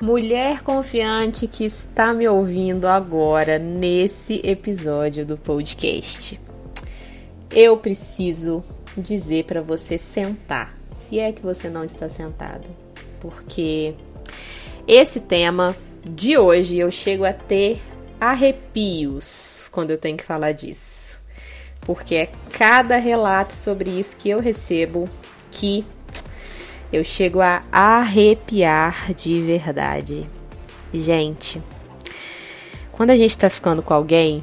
[0.00, 6.38] Mulher confiante que está me ouvindo agora nesse episódio do podcast.
[7.50, 8.62] Eu preciso
[8.94, 12.68] dizer para você sentar, se é que você não está sentado,
[13.18, 13.94] porque
[14.86, 15.74] esse tema
[16.04, 17.80] de hoje eu chego a ter
[18.20, 21.18] arrepios quando eu tenho que falar disso.
[21.80, 25.08] Porque é cada relato sobre isso que eu recebo
[25.50, 25.86] que
[26.96, 30.28] eu chego a arrepiar de verdade.
[30.94, 31.62] Gente,
[32.90, 34.42] quando a gente tá ficando com alguém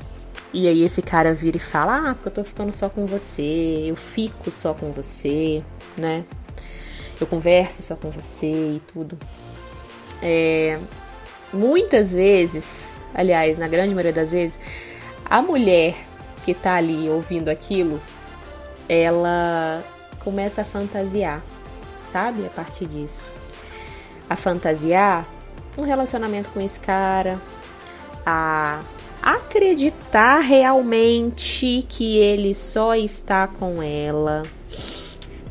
[0.53, 3.85] e aí esse cara vira e fala: Ah, porque eu tô ficando só com você,
[3.87, 5.63] eu fico só com você,
[5.97, 6.23] né?
[7.19, 9.17] Eu converso só com você e tudo.
[10.21, 10.77] É,
[11.51, 14.59] muitas vezes, aliás, na grande maioria das vezes,
[15.25, 15.95] a mulher
[16.45, 17.99] que tá ali ouvindo aquilo,
[18.87, 19.83] ela
[20.19, 21.41] começa a fantasiar
[22.11, 22.45] sabe?
[22.45, 23.33] A partir disso.
[24.29, 25.25] A fantasiar
[25.77, 27.39] um relacionamento com esse cara,
[28.25, 28.81] a
[29.21, 34.43] acreditar realmente que ele só está com ela.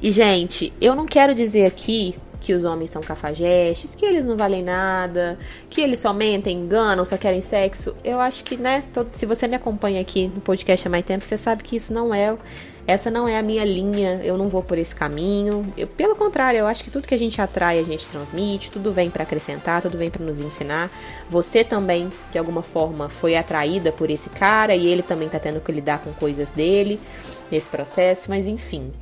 [0.00, 4.36] E, gente, eu não quero dizer aqui que os homens são cafajestes, que eles não
[4.36, 5.38] valem nada,
[5.70, 7.94] que eles só mentem, enganam, só querem sexo.
[8.02, 11.24] Eu acho que, né, todo, se você me acompanha aqui no podcast há mais tempo,
[11.24, 12.36] você sabe que isso não é
[12.84, 15.72] essa não é a minha linha, eu não vou por esse caminho.
[15.76, 18.92] Eu, pelo contrário, eu acho que tudo que a gente atrai, a gente transmite, tudo
[18.92, 20.90] vem para acrescentar, tudo vem para nos ensinar.
[21.30, 25.60] Você também, de alguma forma, foi atraída por esse cara e ele também tá tendo
[25.60, 26.98] que lidar com coisas dele
[27.52, 28.92] nesse processo, mas enfim.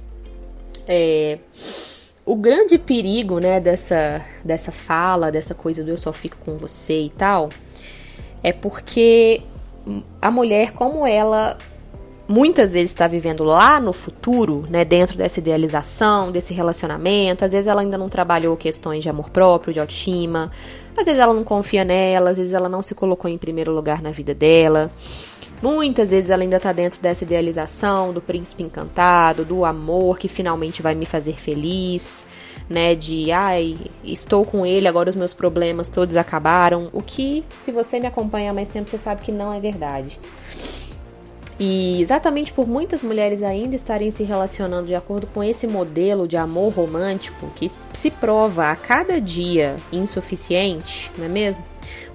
[0.87, 1.39] É,
[2.31, 7.03] o grande perigo, né, dessa, dessa fala, dessa coisa do eu só fico com você
[7.03, 7.49] e tal,
[8.41, 9.43] é porque
[10.23, 11.59] a mulher, como ela
[12.31, 17.45] muitas vezes está vivendo lá no futuro, né, dentro dessa idealização, desse relacionamento.
[17.45, 20.49] Às vezes ela ainda não trabalhou questões de amor próprio, de autoestima.
[20.97, 24.01] Às vezes ela não confia nela, às vezes ela não se colocou em primeiro lugar
[24.01, 24.93] na vida dela.
[25.61, 30.81] Muitas vezes ela ainda está dentro dessa idealização do príncipe encantado, do amor que finalmente
[30.81, 32.29] vai me fazer feliz,
[32.69, 32.95] né?
[32.95, 36.89] De ai, estou com ele, agora os meus problemas todos acabaram.
[36.93, 40.19] O que, se você me acompanha há mais tempo, você sabe que não é verdade.
[41.63, 46.39] E exatamente por muitas mulheres ainda estarem se relacionando de acordo com esse modelo de
[46.39, 51.63] amor romântico que se prova a cada dia insuficiente, não é mesmo?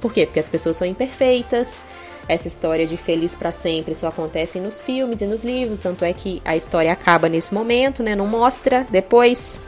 [0.02, 0.26] Por quê?
[0.26, 1.86] Porque as pessoas são imperfeitas.
[2.28, 6.12] Essa história de feliz para sempre só acontece nos filmes e nos livros, tanto é
[6.12, 8.16] que a história acaba nesse momento, né?
[8.16, 9.60] Não mostra depois.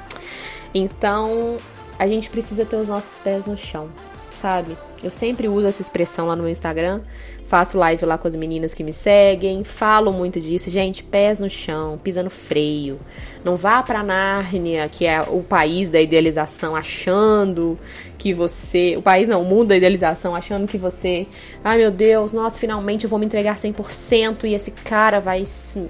[0.74, 1.58] Então,
[2.00, 3.92] a gente precisa ter os nossos pés no chão,
[4.36, 4.76] sabe?
[5.04, 7.02] Eu sempre uso essa expressão lá no meu Instagram
[7.48, 10.70] Faço live lá com as meninas que me seguem, falo muito disso.
[10.70, 13.00] Gente, pés no chão, pisa no freio.
[13.42, 17.80] Não vá pra Nárnia, que é o país da idealização, achando
[18.18, 18.98] que você.
[18.98, 21.26] O país não, o mundo da idealização, achando que você.
[21.64, 25.46] Ai meu Deus, nossa, finalmente eu vou me entregar 100% e esse cara vai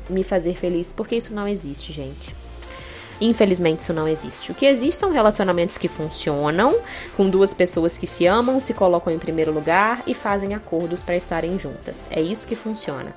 [0.08, 0.94] me fazer feliz.
[0.94, 2.47] Porque isso não existe, gente.
[3.20, 4.52] Infelizmente, isso não existe.
[4.52, 6.80] O que existe são relacionamentos que funcionam,
[7.16, 11.16] com duas pessoas que se amam, se colocam em primeiro lugar e fazem acordos para
[11.16, 12.08] estarem juntas.
[12.12, 13.16] É isso que funciona.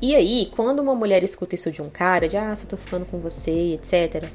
[0.00, 3.06] E aí, quando uma mulher escuta isso de um cara, de ah, só tô ficando
[3.06, 4.28] com você, etc.,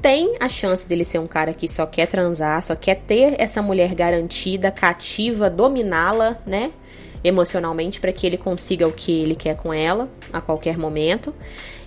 [0.00, 3.62] tem a chance dele ser um cara que só quer transar, só quer ter essa
[3.62, 6.72] mulher garantida, cativa, dominá-la, né?
[7.24, 11.34] Emocionalmente, para que ele consiga o que ele quer com ela a qualquer momento.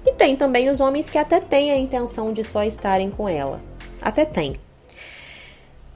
[0.04, 3.62] E tem também os homens que até têm a intenção de só estarem com ela.
[4.02, 4.60] Até tem.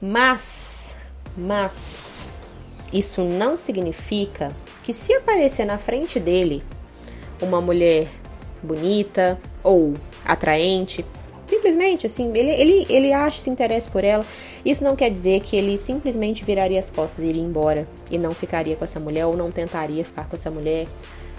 [0.00, 0.94] Mas,
[1.36, 2.26] mas,
[2.92, 6.62] isso não significa que se aparecer na frente dele
[7.40, 8.08] uma mulher
[8.62, 9.94] bonita ou
[10.24, 11.04] atraente,
[11.46, 14.24] simplesmente assim, ele, ele, ele acha esse interesse por ela,
[14.64, 18.32] isso não quer dizer que ele simplesmente viraria as costas e iria embora e não
[18.32, 20.86] ficaria com essa mulher ou não tentaria ficar com essa mulher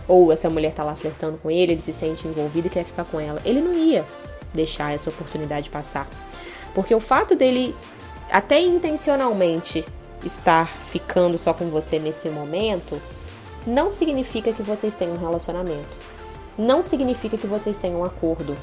[0.08, 3.06] ou essa mulher tá lá flertando com ele, ele se sente envolvido e quer ficar
[3.06, 3.42] com ela.
[3.46, 4.06] Ele não ia
[4.54, 6.08] deixar essa oportunidade passar.
[6.76, 7.74] Porque o fato dele
[8.30, 9.86] até intencionalmente
[10.24, 13.02] estar ficando só com você nesse momento
[13.66, 15.98] não significa que vocês tenham um relacionamento.
[16.58, 18.58] Não significa que vocês tenham um acordo.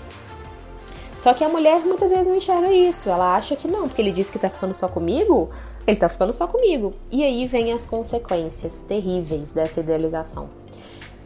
[1.20, 3.10] Só que a mulher muitas vezes não enxerga isso.
[3.10, 5.50] Ela acha que não, porque ele disse que tá ficando só comigo,
[5.86, 6.94] ele tá ficando só comigo.
[7.12, 10.48] E aí vem as consequências terríveis dessa idealização.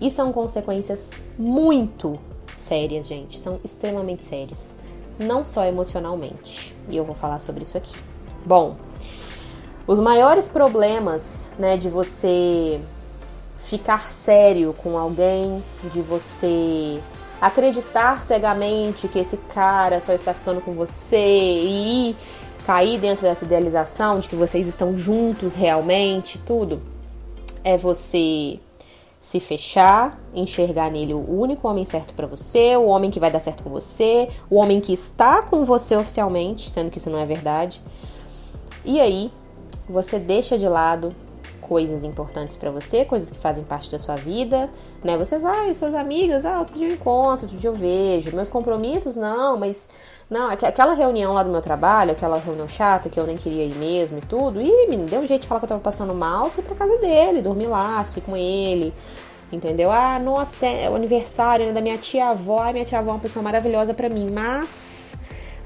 [0.00, 2.19] E são consequências muito
[2.56, 3.38] sérias, gente.
[3.38, 4.75] São extremamente sérias.
[5.17, 6.75] Não só emocionalmente.
[6.90, 7.97] E eu vou falar sobre isso aqui.
[8.44, 8.75] Bom,
[9.87, 12.81] os maiores problemas, né, de você
[13.58, 15.62] ficar sério com alguém,
[15.93, 17.00] de você
[17.41, 22.17] acreditar cegamente que esse cara só está ficando com você e
[22.67, 26.81] cair dentro dessa idealização de que vocês estão juntos realmente, tudo,
[27.63, 28.59] é você
[29.21, 33.41] se fechar, enxergar nele o único homem certo para você, o homem que vai dar
[33.41, 37.25] certo com você, o homem que está com você oficialmente, sendo que isso não é
[37.25, 37.81] verdade.
[38.85, 39.33] E aí,
[39.89, 41.15] você deixa de lado
[41.64, 44.69] coisas importantes para você, coisas que fazem parte da sua vida,
[45.02, 45.16] né?
[45.16, 49.16] Você vai, suas amigas, ah, outro dia eu encontro, outro dia eu vejo, meus compromissos
[49.16, 49.88] não, mas
[50.28, 53.75] não, aquela reunião lá do meu trabalho, aquela reunião chata que eu nem queria ir
[53.75, 56.50] mesmo e tudo, e me deu um jeito de falar que eu tava passando mal,
[56.50, 58.93] fui pra casa dele, dormi lá, fiquei com ele,
[59.50, 59.90] entendeu?
[59.90, 63.43] Ah, nossa, é o aniversário né, da minha tia-avó, ai, minha tia-avó é uma pessoa
[63.43, 65.16] maravilhosa para mim, mas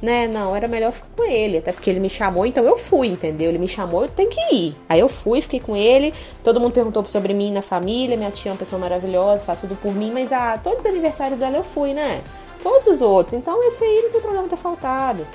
[0.01, 0.29] né?
[0.29, 3.49] Não, era melhor ficar com ele, até porque ele me chamou, então eu fui, entendeu?
[3.49, 4.77] Ele me chamou, eu tenho que ir.
[4.89, 8.51] Aí eu fui, fiquei com ele, todo mundo perguntou sobre mim na família, minha tia
[8.51, 11.65] é uma pessoa maravilhosa, faz tudo por mim, mas ah, todos os aniversários dela eu
[11.65, 12.23] fui, né?
[12.63, 15.27] Todos os outros, então esse aí não tem problema ter faltado.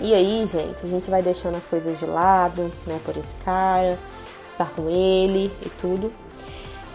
[0.00, 3.98] E aí, gente, a gente vai deixando as coisas de lado, né, por esse cara,
[4.46, 6.12] estar com ele e tudo.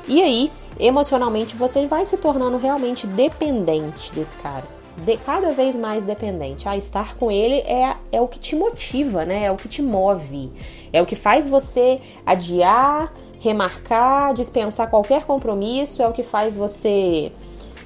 [0.08, 6.04] E aí, emocionalmente, você vai se tornando realmente dependente desse cara de, cada vez mais
[6.04, 6.68] dependente.
[6.68, 9.46] Ah, estar com ele é, é o que te motiva, né?
[9.46, 10.52] É o que te move.
[10.94, 17.32] É o que faz você adiar, remarcar, dispensar qualquer compromisso, é o que faz você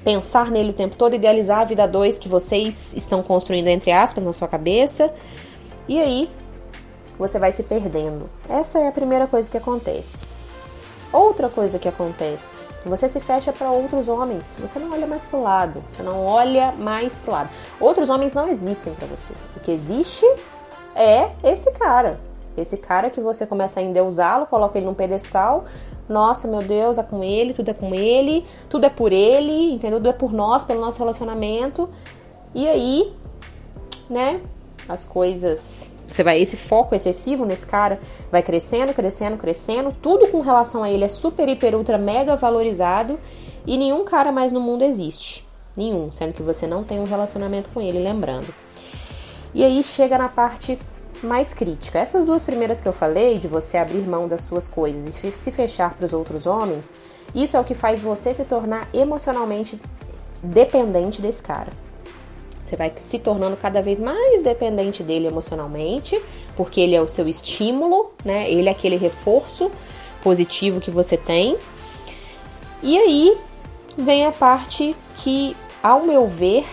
[0.04, 4.22] pensar nele o tempo todo, idealizar a vida dois que vocês estão construindo, entre aspas,
[4.22, 5.12] na sua cabeça.
[5.88, 6.30] E aí,
[7.18, 8.28] você vai se perdendo.
[8.48, 10.26] Essa é a primeira coisa que acontece.
[11.12, 15.38] Outra coisa que acontece, você se fecha para outros homens, você não olha mais para
[15.38, 17.50] o lado, você não olha mais para o lado.
[17.80, 19.32] Outros homens não existem para você.
[19.56, 20.24] O que existe
[20.94, 22.20] é esse cara.
[22.56, 25.64] Esse cara que você começa a endeusá-lo, coloca ele num pedestal.
[26.08, 29.98] Nossa, meu Deus, é com ele, tudo é com ele, tudo é por ele, entendeu?
[29.98, 31.88] Tudo é por nós, pelo nosso relacionamento.
[32.54, 33.12] E aí,
[34.08, 34.40] né,
[34.88, 37.98] as coisas você vai esse foco excessivo nesse cara
[38.30, 43.18] vai crescendo, crescendo, crescendo, tudo com relação a ele é super, hiper, ultra, mega valorizado
[43.66, 45.44] e nenhum cara mais no mundo existe.
[45.76, 48.54] Nenhum, sendo que você não tem um relacionamento com ele, lembrando.
[49.52, 50.78] E aí chega na parte
[51.22, 51.98] mais crítica.
[51.98, 55.50] Essas duas primeiras que eu falei, de você abrir mão das suas coisas e se
[55.50, 56.96] fechar para os outros homens,
[57.34, 59.80] isso é o que faz você se tornar emocionalmente
[60.42, 61.85] dependente desse cara.
[62.66, 66.20] Você vai se tornando cada vez mais dependente dele emocionalmente,
[66.56, 68.50] porque ele é o seu estímulo, né?
[68.50, 69.70] Ele é aquele reforço
[70.20, 71.56] positivo que você tem.
[72.82, 73.38] E aí
[73.96, 76.66] vem a parte que, ao meu ver,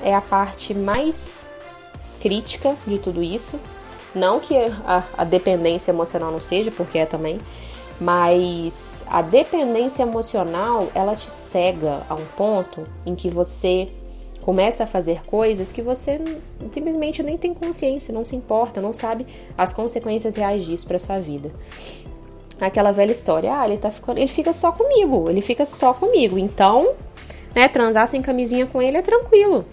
[0.00, 1.48] é a parte mais
[2.20, 3.58] crítica de tudo isso.
[4.14, 7.40] Não que a, a dependência emocional não seja, porque é também,
[8.00, 13.88] mas a dependência emocional ela te cega a um ponto em que você
[14.42, 16.20] começa a fazer coisas que você
[16.72, 19.26] simplesmente nem tem consciência, não se importa, não sabe
[19.56, 21.50] as consequências reais disso para sua vida.
[22.60, 26.38] Aquela velha história, ah, ele tá ficando, ele fica só comigo, ele fica só comigo.
[26.38, 26.92] Então,
[27.54, 29.64] né, transar sem camisinha com ele é tranquilo.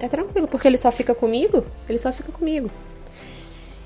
[0.00, 2.70] É tranquilo, porque ele só fica comigo, ele só fica comigo.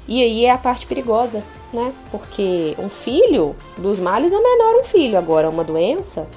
[0.08, 1.92] E aí é a parte perigosa, né?
[2.10, 5.18] Porque um filho dos males é o menor um filho.
[5.18, 6.28] Agora, uma doença,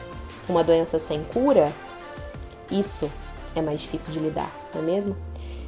[0.49, 1.71] uma doença sem cura,
[2.71, 3.09] isso
[3.55, 5.15] é mais difícil de lidar, não é mesmo?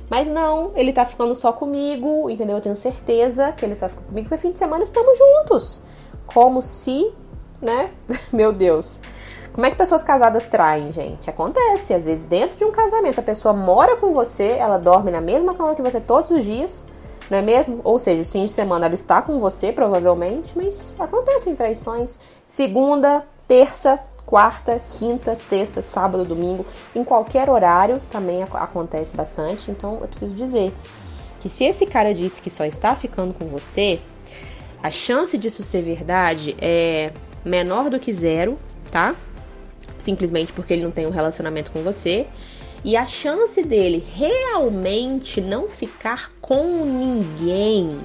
[0.09, 2.57] Mas não, ele tá ficando só comigo, entendeu?
[2.57, 5.81] Eu tenho certeza que ele só fica comigo porque fim de semana estamos juntos.
[6.25, 7.13] Como se,
[7.61, 7.91] né?
[8.31, 8.99] Meu Deus.
[9.53, 11.29] Como é que pessoas casadas traem, gente?
[11.29, 15.21] Acontece, às vezes dentro de um casamento, a pessoa mora com você, ela dorme na
[15.21, 16.85] mesma cama que você todos os dias,
[17.29, 17.79] não é mesmo?
[17.83, 22.19] Ou seja, os fins de semana ela está com você, provavelmente, mas acontecem traições.
[22.47, 23.97] Segunda, terça,
[24.31, 29.69] quarta, quinta, sexta, sábado, domingo, em qualquer horário também acontece bastante.
[29.69, 30.73] Então eu preciso dizer
[31.41, 33.99] que se esse cara disse que só está ficando com você,
[34.81, 37.11] a chance disso ser verdade é
[37.43, 38.57] menor do que zero,
[38.89, 39.13] tá?
[39.99, 42.25] Simplesmente porque ele não tem um relacionamento com você.
[42.85, 47.99] E a chance dele realmente não ficar com ninguém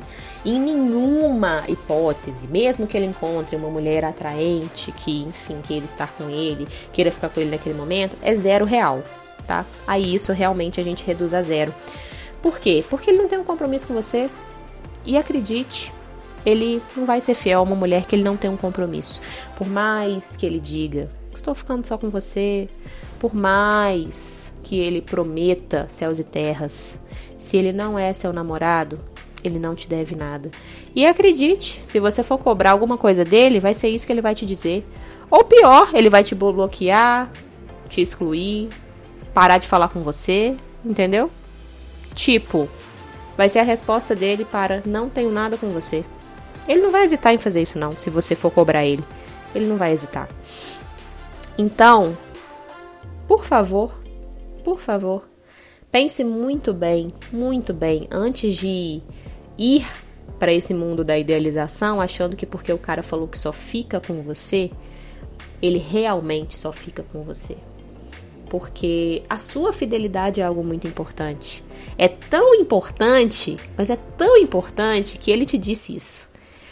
[0.51, 6.31] em nenhuma hipótese, mesmo que ele encontre uma mulher atraente que, enfim, queira estar com
[6.31, 9.03] ele, queira ficar com ele naquele momento, é zero real,
[9.47, 9.67] tá?
[9.87, 11.75] Aí isso realmente a gente reduz a zero.
[12.41, 12.85] Por quê?
[12.89, 14.31] Porque ele não tem um compromisso com você.
[15.05, 15.93] E acredite,
[16.45, 19.21] ele não vai ser fiel a uma mulher que ele não tem um compromisso.
[19.57, 22.69] Por mais que ele diga, estou ficando só com você,
[23.19, 27.01] por mais que ele prometa céus e terras,
[27.37, 29.01] se ele não é seu namorado,
[29.43, 30.51] ele não te deve nada.
[30.95, 34.35] E acredite, se você for cobrar alguma coisa dele, vai ser isso que ele vai
[34.35, 34.87] te dizer.
[35.31, 37.31] Ou pior, ele vai te bloquear,
[37.89, 38.69] te excluir,
[39.35, 41.31] parar de falar com você, entendeu?
[42.15, 42.69] Tipo,
[43.37, 46.05] vai ser a resposta dele para não tenho nada com você.
[46.69, 49.05] Ele não vai hesitar em fazer isso não, se você for cobrar ele.
[49.55, 50.29] Ele não vai hesitar.
[51.59, 52.17] Então,
[53.27, 53.99] por favor,
[54.65, 55.29] por favor,
[55.91, 59.01] pense muito bem, muito bem antes de
[59.59, 59.87] ir
[60.39, 64.23] para esse mundo da idealização, achando que porque o cara falou que só fica com
[64.23, 64.71] você,
[65.63, 67.57] ele realmente só fica com você.
[68.49, 71.65] Porque a sua fidelidade é algo muito importante.
[71.99, 76.29] É tão importante, mas é tão importante que ele te disse isso.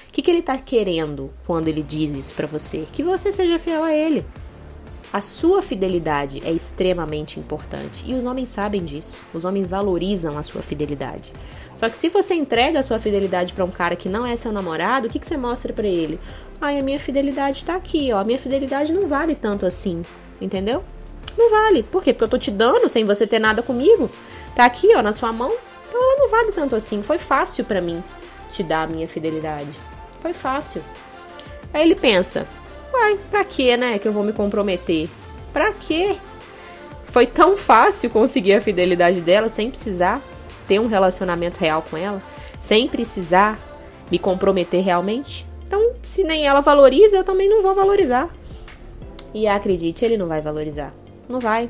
[0.09, 2.87] O que, que ele está querendo quando ele diz isso para você?
[2.93, 4.25] Que você seja fiel a ele.
[5.15, 9.23] A sua fidelidade é extremamente importante e os homens sabem disso.
[9.33, 11.33] Os homens valorizam a sua fidelidade.
[11.77, 14.51] Só que se você entrega a sua fidelidade para um cara que não é seu
[14.51, 16.19] namorado, o que, que você mostra para ele?
[16.61, 18.19] Ai, a minha fidelidade tá aqui, ó.
[18.19, 20.03] A minha fidelidade não vale tanto assim.
[20.41, 20.83] Entendeu?
[21.39, 21.85] Não vale.
[21.85, 22.13] Por quê?
[22.13, 24.11] Porque eu tô te dando sem você ter nada comigo.
[24.57, 25.55] Tá aqui, ó, na sua mão.
[25.89, 27.05] Então ela não vale tanto assim.
[27.05, 28.03] Foi fácil para mim
[28.51, 29.71] te dar a minha fidelidade.
[30.19, 30.83] Foi fácil.
[31.73, 32.49] Aí ele pensa:
[32.95, 33.99] Uai, pra quê, né?
[33.99, 35.09] Que eu vou me comprometer?
[35.53, 36.17] Pra quê?
[37.07, 40.23] Foi tão fácil conseguir a fidelidade dela sem precisar
[40.69, 42.23] ter um relacionamento real com ela,
[42.59, 43.59] sem precisar
[44.11, 45.45] me comprometer realmente.
[45.67, 48.29] Então, se nem ela valoriza, eu também não vou valorizar.
[49.35, 50.95] E acredite, ele não vai valorizar.
[51.29, 51.69] Não vai.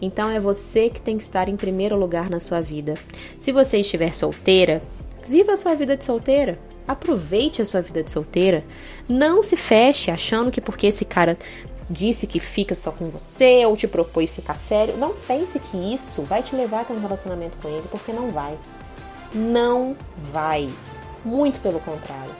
[0.00, 2.94] Então é você que tem que estar em primeiro lugar na sua vida.
[3.38, 4.80] Se você estiver solteira,
[5.26, 6.58] viva a sua vida de solteira.
[6.90, 8.64] Aproveite a sua vida de solteira.
[9.08, 11.38] Não se feche achando que porque esse cara
[11.88, 14.96] disse que fica só com você ou te propôs ficar sério.
[14.96, 18.32] Não pense que isso vai te levar a ter um relacionamento com ele, porque não
[18.32, 18.58] vai.
[19.32, 19.96] Não
[20.32, 20.68] vai.
[21.24, 22.34] Muito pelo contrário.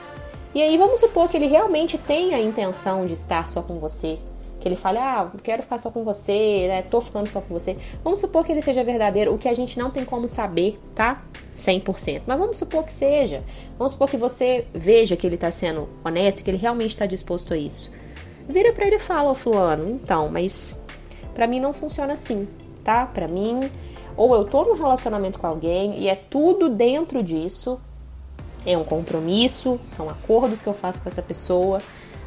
[0.53, 4.19] E aí vamos supor que ele realmente tenha a intenção de estar só com você.
[4.61, 6.83] Que ele fale, ah, quero ficar só com você, né?
[6.83, 7.75] Tô ficando só com você.
[8.03, 11.21] Vamos supor que ele seja verdadeiro, o que a gente não tem como saber, tá?
[11.55, 12.21] 100%.
[12.25, 13.43] Mas vamos supor que seja.
[13.77, 17.53] Vamos supor que você veja que ele tá sendo honesto, que ele realmente está disposto
[17.53, 17.91] a isso
[18.51, 20.79] vira para ele e fala, ô fulano, então, mas
[21.33, 22.47] para mim não funciona assim,
[22.83, 23.05] tá?
[23.05, 23.69] Para mim,
[24.17, 27.79] ou eu tô num relacionamento com alguém e é tudo dentro disso,
[28.65, 31.81] é um compromisso, são acordos que eu faço com essa pessoa,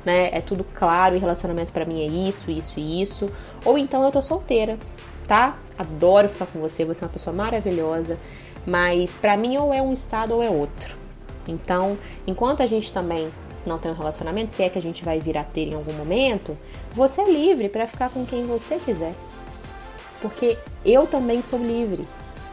[0.04, 0.30] né?
[0.32, 3.30] É tudo claro e relacionamento para mim é isso, isso e isso.
[3.64, 4.78] Ou então eu tô solteira,
[5.26, 5.56] tá?
[5.78, 8.18] Adoro ficar com você, você é uma pessoa maravilhosa,
[8.66, 10.96] mas para mim ou é um estado ou é outro.
[11.46, 13.30] Então, enquanto a gente também
[13.66, 15.92] não tem um relacionamento, se é que a gente vai vir a ter em algum
[15.92, 16.56] momento,
[16.92, 19.14] você é livre para ficar com quem você quiser.
[20.20, 22.06] Porque eu também sou livre.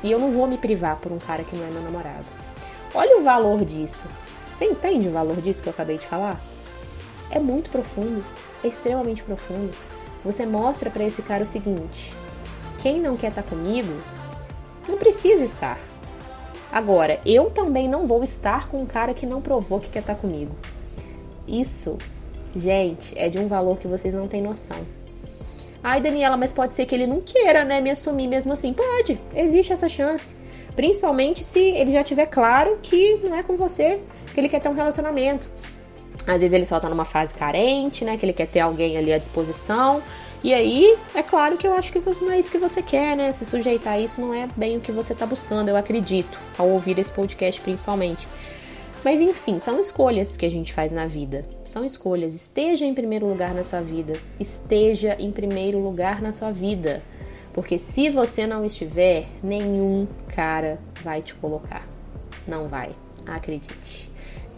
[0.04, 2.26] E eu não vou me privar por um cara que não é meu namorado.
[2.94, 4.08] Olha o valor disso.
[4.56, 6.40] Você entende o valor disso que eu acabei de falar?
[7.32, 8.24] É muito profundo,
[8.64, 9.72] é extremamente profundo.
[10.24, 12.14] Você mostra para esse cara o seguinte:
[12.80, 13.94] quem não quer estar tá comigo
[14.88, 15.80] não precisa estar.
[16.72, 20.16] Agora, eu também não vou estar com um cara que não provou que quer estar
[20.16, 20.56] tá comigo.
[21.48, 21.98] Isso,
[22.56, 24.78] gente, é de um valor que vocês não têm noção.
[25.84, 28.72] Ai, Daniela, mas pode ser que ele não queira, né, me assumir mesmo assim.
[28.72, 30.36] Pode, existe essa chance.
[30.76, 34.00] Principalmente se ele já tiver claro que não é com você,
[34.34, 35.50] que ele quer ter um relacionamento.
[36.28, 39.12] Às vezes ele só tá numa fase carente, né, que ele quer ter alguém ali
[39.12, 40.02] à disposição.
[40.44, 43.32] E aí, é claro que eu acho que não é isso que você quer, né?
[43.32, 46.68] Se sujeitar a isso não é bem o que você tá buscando, eu acredito, ao
[46.68, 48.28] ouvir esse podcast principalmente.
[49.04, 51.46] Mas enfim, são escolhas que a gente faz na vida.
[51.66, 52.36] São escolhas.
[52.36, 54.14] Esteja em primeiro lugar na sua vida.
[54.40, 57.02] Esteja em primeiro lugar na sua vida.
[57.54, 61.88] Porque se você não estiver, nenhum cara vai te colocar.
[62.48, 62.92] Não vai.
[63.26, 64.11] Acredite.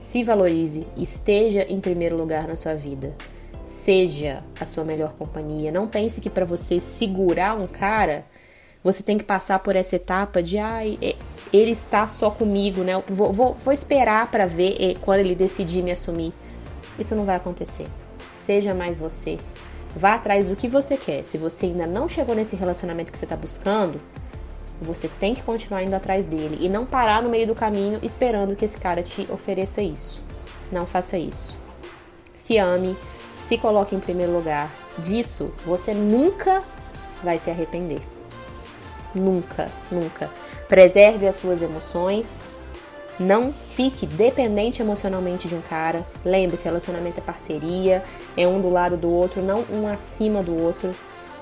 [0.03, 3.15] Se valorize, esteja em primeiro lugar na sua vida.
[3.63, 5.71] Seja a sua melhor companhia.
[5.71, 8.25] Não pense que para você segurar um cara,
[8.83, 10.99] você tem que passar por essa etapa de ai,
[11.53, 13.01] ele está só comigo, né?
[13.07, 16.33] Vou, vou, vou esperar para ver quando ele decidir me assumir.
[16.99, 17.87] Isso não vai acontecer.
[18.35, 19.39] Seja mais você.
[19.95, 21.23] Vá atrás do que você quer.
[21.23, 24.01] Se você ainda não chegou nesse relacionamento que você está buscando,
[24.81, 28.55] você tem que continuar indo atrás dele e não parar no meio do caminho esperando
[28.55, 30.21] que esse cara te ofereça isso.
[30.71, 31.57] Não faça isso.
[32.35, 32.97] Se ame,
[33.37, 34.71] se coloque em primeiro lugar.
[34.97, 36.61] Disso você nunca
[37.23, 38.01] vai se arrepender.
[39.13, 40.29] Nunca, nunca.
[40.67, 42.47] Preserve as suas emoções.
[43.19, 46.05] Não fique dependente emocionalmente de um cara.
[46.25, 48.03] Lembre-se, relacionamento é parceria,
[48.35, 50.91] é um do lado do outro, não um acima do outro.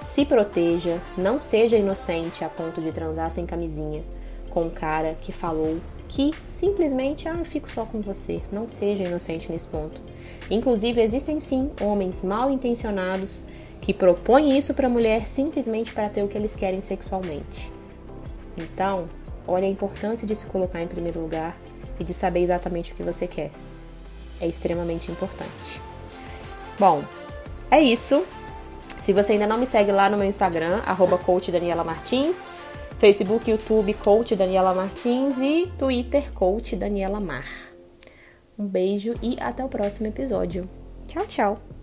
[0.01, 4.03] Se proteja, não seja inocente a ponto de transar sem camisinha
[4.49, 8.41] com um cara que falou que simplesmente, ah, eu fico só com você.
[8.51, 10.01] Não seja inocente nesse ponto.
[10.49, 13.45] Inclusive, existem sim homens mal intencionados
[13.79, 17.71] que propõem isso para a mulher simplesmente para ter o que eles querem sexualmente.
[18.57, 19.07] Então,
[19.47, 21.57] Olha a importância de se colocar em primeiro lugar
[21.99, 23.51] e de saber exatamente o que você quer.
[24.39, 25.81] É extremamente importante.
[26.79, 27.03] Bom,
[27.69, 28.25] é isso.
[29.01, 32.47] Se você ainda não me segue lá no meu Instagram, arroba coach Daniela Martins,
[32.99, 37.47] Facebook, YouTube, coach Daniela Martins e Twitter, coach Daniela Mar.
[38.57, 40.69] Um beijo e até o próximo episódio.
[41.07, 41.80] Tchau, tchau!